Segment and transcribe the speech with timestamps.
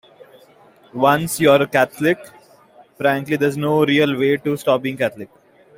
[0.95, 2.17] Once you've started Catholic,
[2.97, 5.29] frankly, there's no real way to stop being Catholic.